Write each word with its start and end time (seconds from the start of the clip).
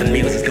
amigos 0.00 0.42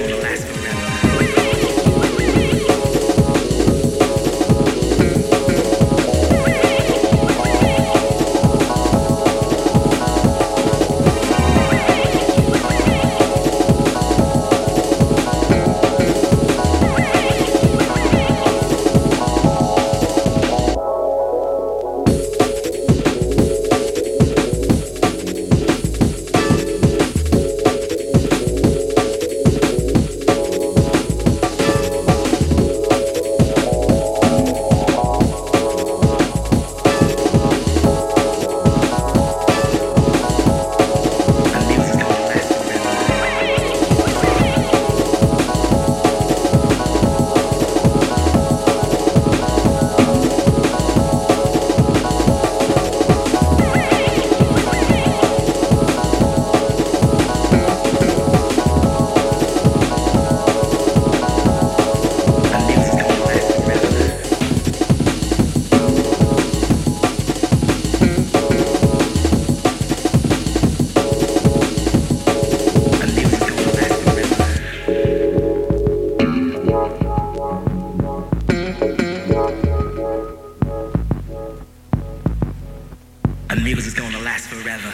forever. 84.50 84.94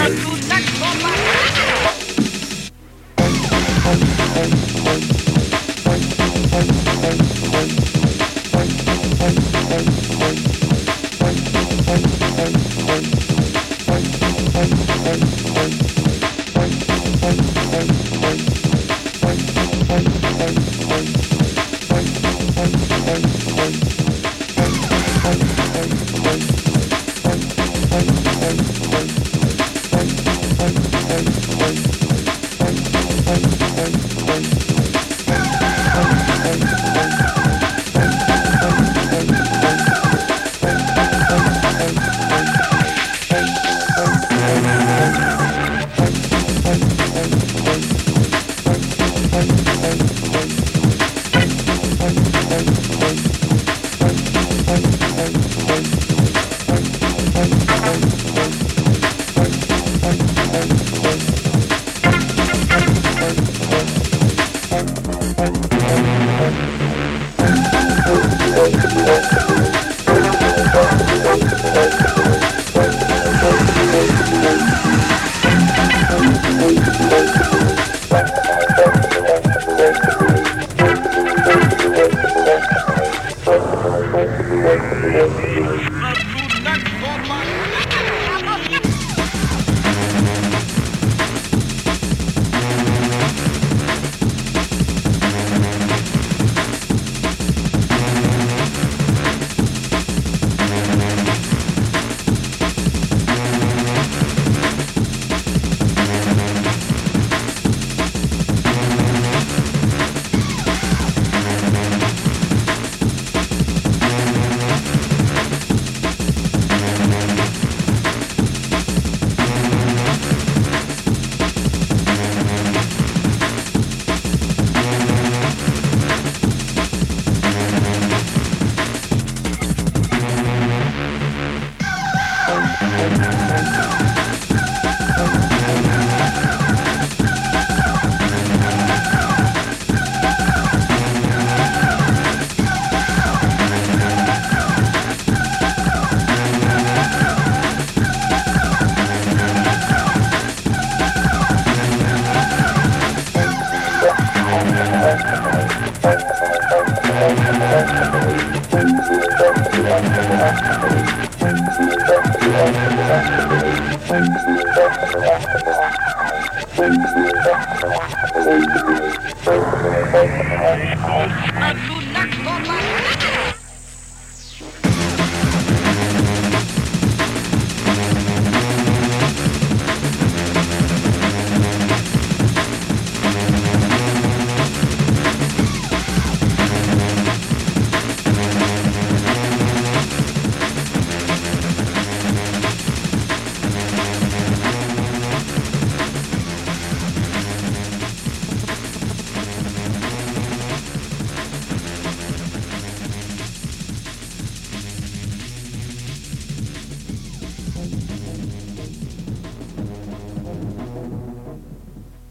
Not 0.00 0.39